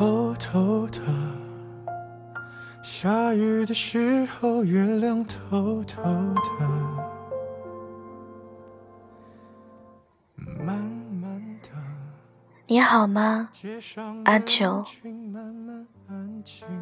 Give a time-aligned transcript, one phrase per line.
[0.00, 0.98] 偷偷的，
[2.82, 6.66] 下雨的时候，月亮偷偷的，
[10.58, 10.74] 慢
[11.20, 11.68] 慢的。
[12.66, 13.50] 你好吗，
[14.24, 14.82] 阿九？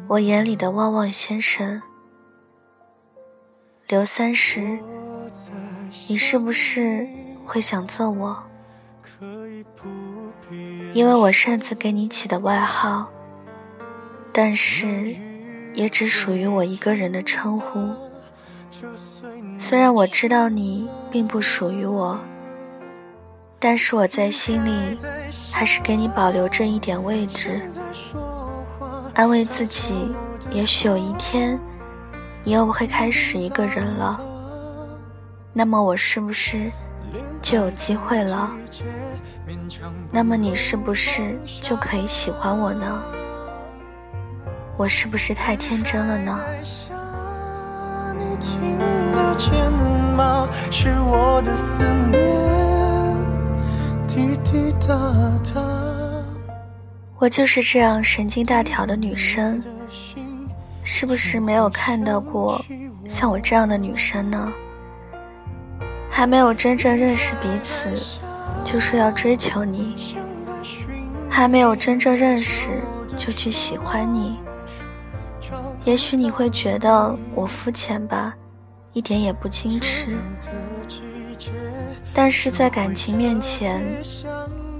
[0.07, 1.81] 我眼里的旺旺先生，
[3.89, 4.79] 刘三十，
[6.07, 7.05] 你是不是
[7.45, 8.41] 会想揍我？
[9.01, 9.89] 可以不
[10.93, 13.07] 因为我擅自给你起的外号，
[14.31, 15.15] 但是
[15.73, 17.89] 也只属于我一个人的称呼。
[19.59, 22.17] 虽然我知道你并不属于我，
[23.59, 24.97] 但是我在心里
[25.51, 27.61] 还是给你保留着一点位置，
[29.13, 30.09] 安慰自己，
[30.49, 31.59] 也许有一天
[32.43, 34.19] 你又会开始一个人了，
[35.53, 36.71] 那么我是不是
[37.41, 38.51] 就有机会了？
[40.11, 43.01] 那么你是不是就可以喜欢我呢？
[44.77, 46.39] 我是不是太天真了呢？
[57.17, 59.61] 我就是这样神经大条的女生，
[60.83, 62.63] 是不是没有看到过
[63.05, 64.51] 像我这样的女生呢？
[66.09, 67.89] 还没有真正认识彼此。
[68.61, 70.15] 就说要追求你，
[71.29, 72.69] 还没有真正认识
[73.15, 74.37] 就去喜欢你。
[75.85, 78.33] 也许你会觉得我肤浅吧，
[78.91, 80.17] 一点也不矜持。
[82.13, 83.81] 但是在感情面前，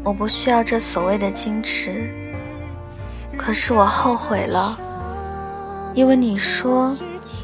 [0.03, 2.09] 我不需要这所谓的矜持。
[3.37, 4.77] 可是我后悔了，
[5.93, 6.95] 因为你说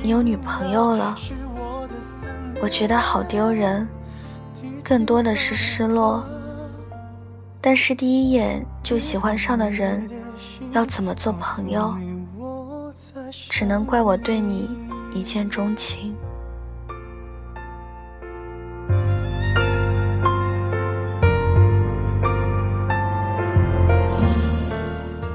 [0.04, 1.16] 你有女朋友了，
[2.62, 3.88] 我觉得好丢人。
[4.84, 6.24] 更多的是失落，
[7.60, 10.08] 但是第一眼就喜欢上的人，
[10.74, 11.96] 要怎么做朋友？
[13.50, 14.70] 只能怪我对你
[15.12, 16.16] 一见钟情。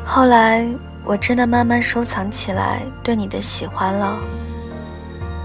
[0.05, 0.65] 后来
[1.05, 4.17] 我真的慢慢收藏起来对你的喜欢了。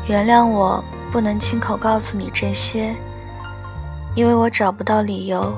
[0.07, 0.83] 原谅我
[1.15, 2.93] 不能亲口告诉你这些。
[4.15, 5.57] 因为我找不到理由，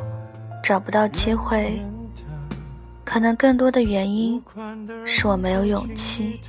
[0.63, 1.81] 找不到机会，
[3.03, 4.39] 可能更多的原因
[5.03, 6.39] 是我没有勇气。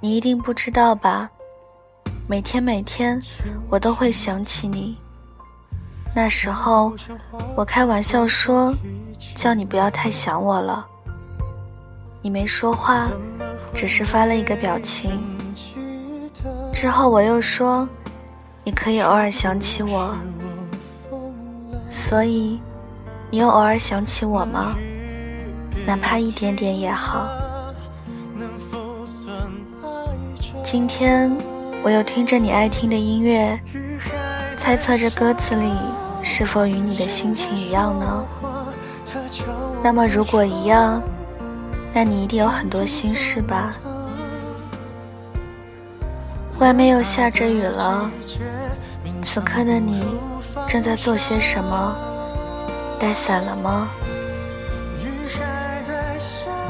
[0.00, 1.28] 你一定不知道吧？
[2.26, 3.20] 每天每天，
[3.68, 4.96] 我都会想起你。
[6.14, 6.94] 那时候，
[7.54, 8.74] 我开玩笑说，
[9.34, 10.86] 叫你不要太想我了。
[12.22, 13.06] 你没说话，
[13.74, 15.20] 只是发了一个表情。
[16.82, 17.88] 之后我又说。
[18.64, 20.16] 你可以偶尔想起我，
[21.92, 22.60] 所以
[23.30, 24.74] 你又偶尔想起我吗？
[25.86, 27.28] 哪怕一点点也好。
[30.64, 31.30] 今天
[31.84, 33.56] 我又听着你爱听的音乐，
[34.56, 35.72] 猜测着歌词里
[36.20, 38.24] 是否与你的心情一样呢？
[39.84, 41.00] 那么如果一样，
[41.94, 43.70] 那你一定有很多心事吧？
[46.62, 48.08] 外面又下着雨了，
[49.20, 50.04] 此刻的你
[50.68, 51.96] 正在做些什么？
[53.00, 53.88] 带伞了吗？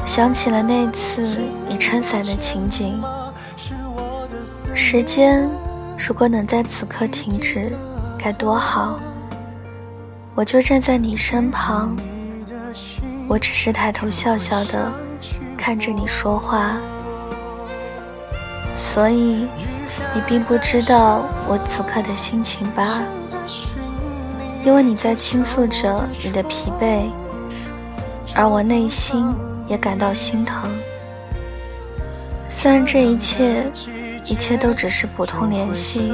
[0.03, 1.21] 想起了那次
[1.67, 2.99] 你撑伞的情景。
[4.73, 5.47] 时间
[5.95, 7.71] 如果能在此刻停止，
[8.17, 8.99] 该多好！
[10.33, 11.95] 我就站在你身旁，
[13.27, 14.91] 我只是抬头笑笑的
[15.55, 16.79] 看着你说话，
[18.75, 19.47] 所以。
[20.15, 23.01] 你并不知道我此刻的心情吧？
[24.63, 27.09] 因为你在倾诉着你的疲惫，
[28.33, 29.33] 而我内心
[29.67, 30.71] 也感到心疼。
[32.49, 33.65] 虽然这一切，
[34.23, 36.13] 一切都只是普通联系，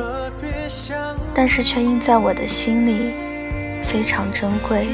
[1.33, 3.13] 但是却印在我的心里，
[3.85, 4.87] 非常珍贵。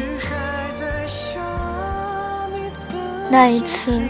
[3.30, 4.02] 那一次，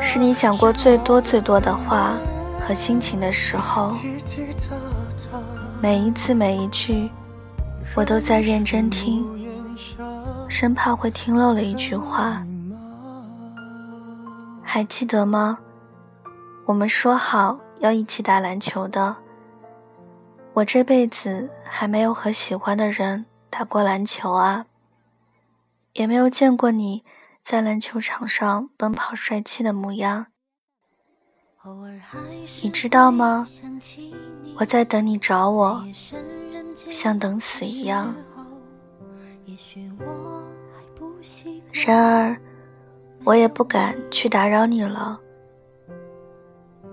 [0.00, 2.14] 是你讲过最多最多的话。
[2.70, 3.92] 和心情的时候，
[5.82, 7.10] 每一次每一句，
[7.96, 9.26] 我都在认真听，
[10.48, 12.46] 生怕会听漏了一句话。
[14.62, 15.58] 还记得吗？
[16.64, 19.16] 我们说好要一起打篮球的。
[20.52, 24.66] 我这辈子还没有和喜欢的人打过篮球啊，
[25.94, 27.02] 也没有见过你
[27.42, 30.26] 在篮球场上奔跑帅气的模样。
[32.62, 33.46] 你知道吗？
[34.58, 35.84] 我在等你找我，
[36.74, 38.14] 像等死一样。
[41.84, 42.36] 然而，
[43.24, 45.20] 我也不敢去打扰你了。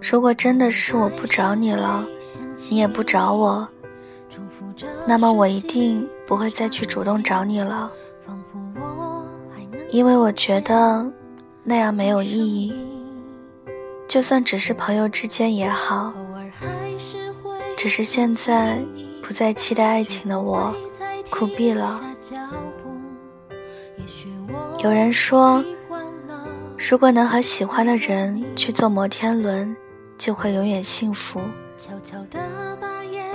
[0.02, 2.06] 如果真的是我不找你了，
[2.70, 3.66] 你也不找我，
[5.06, 7.90] 那么我一定不会再去主动找你了，
[9.92, 11.10] 因为我觉得
[11.64, 12.74] 那样没有意义。
[14.08, 16.14] 就算只是朋友之间也好，
[17.76, 18.80] 只是现在
[19.22, 20.74] 不再期待爱情的我，
[21.30, 22.02] 苦逼了。
[24.80, 25.64] 有人说，
[26.78, 29.76] 如果能和喜欢的人去坐摩天轮。
[30.18, 31.40] 就会永远幸福，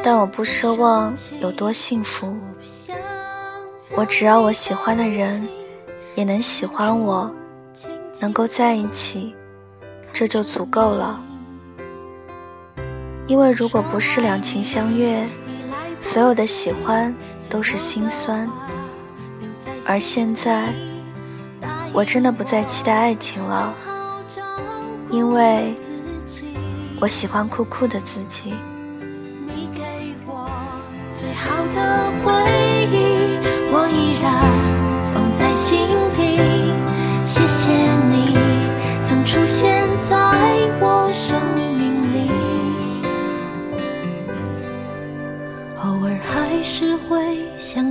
[0.02, 2.34] 但我不奢望有多幸福。
[3.94, 5.46] 我只要我喜欢的人
[6.16, 7.32] 也能喜欢我，
[8.20, 9.32] 能够在一起，
[10.12, 11.20] 这就足够了。
[13.26, 15.26] 因为如果不是两情相悦，
[16.00, 17.14] 所有的喜欢
[17.48, 18.48] 都是心酸。
[19.86, 20.72] 而现在，
[21.92, 23.74] 我真的不再期待爱情了，
[25.10, 25.74] 因为。
[27.00, 28.54] 我喜欢酷酷的自己。
[29.44, 30.48] 你给我
[31.12, 32.01] 最好的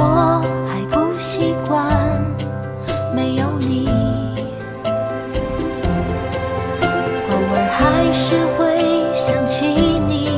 [0.00, 1.84] 我还不习惯
[3.14, 3.86] 没有你
[7.28, 10.30] 偶尔还是会想起你。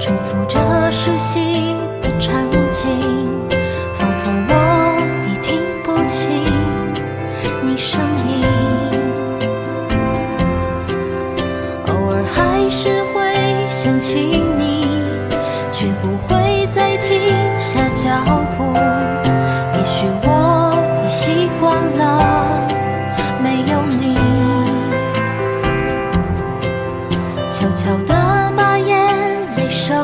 [0.00, 0.58] 重复着
[0.90, 2.90] 熟悉的场景
[3.94, 6.28] 仿佛我已听不清
[7.62, 8.44] 你声音
[11.86, 14.42] 偶尔还是会想起
[27.62, 29.06] 悄悄的把眼
[29.56, 29.94] 泪收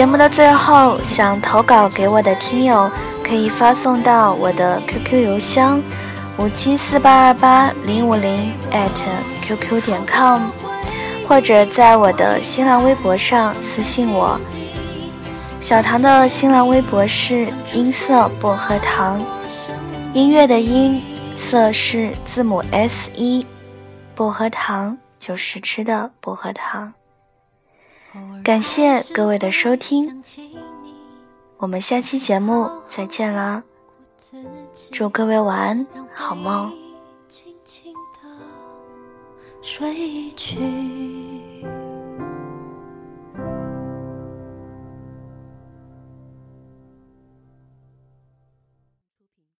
[0.00, 2.90] 节目的最后，想投稿给我的听友，
[3.22, 5.78] 可以发送到我的 QQ 邮箱
[6.38, 8.50] 五七四八二八零五零
[9.42, 10.48] @QQ 点 com，
[11.28, 14.40] 或者在我的新浪微博上私信我。
[15.60, 19.20] 小唐的新浪微博是音色薄荷糖，
[20.14, 21.02] 音乐的音
[21.36, 23.46] 色是字母 S 一，
[24.14, 26.90] 薄荷糖就是吃的薄荷糖。
[28.42, 30.22] 感谢各位的收听，
[31.58, 33.62] 我们下期节目再见啦！
[34.90, 36.72] 祝各位晚安，好梦。
[39.62, 41.39] 睡去。